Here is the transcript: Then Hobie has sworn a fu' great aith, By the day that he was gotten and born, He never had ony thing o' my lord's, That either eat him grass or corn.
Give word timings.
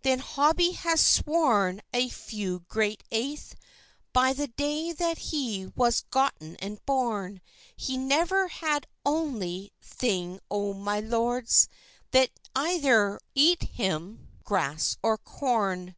Then 0.00 0.20
Hobie 0.20 0.76
has 0.76 0.98
sworn 1.04 1.82
a 1.92 2.08
fu' 2.08 2.60
great 2.60 3.04
aith, 3.10 3.54
By 4.14 4.32
the 4.32 4.46
day 4.46 4.92
that 4.94 5.18
he 5.18 5.66
was 5.76 6.06
gotten 6.10 6.56
and 6.56 6.82
born, 6.86 7.42
He 7.76 7.98
never 7.98 8.48
had 8.48 8.86
ony 9.04 9.74
thing 9.82 10.40
o' 10.50 10.72
my 10.72 11.00
lord's, 11.00 11.68
That 12.12 12.30
either 12.56 13.20
eat 13.34 13.62
him 13.62 14.28
grass 14.42 14.96
or 15.02 15.18
corn. 15.18 15.96